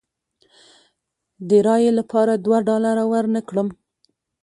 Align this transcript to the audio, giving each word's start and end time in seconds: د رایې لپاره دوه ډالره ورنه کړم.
د 1.49 1.49
رایې 1.65 1.91
لپاره 1.99 2.31
دوه 2.45 2.57
ډالره 2.67 3.03
ورنه 3.11 3.39
کړم. 3.49 3.67